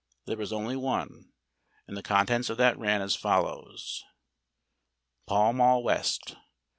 There 0.25 0.37
was 0.37 0.51
only 0.51 0.75
one; 0.75 1.31
and 1.87 1.95
the 1.95 2.01
contents 2.01 2.49
of 2.49 2.57
that 2.57 2.75
ran 2.79 3.03
as 3.03 3.15
follow:— 3.15 3.71
"_Pall 5.29 5.53
Mall 5.55 5.83
West. 5.83 6.35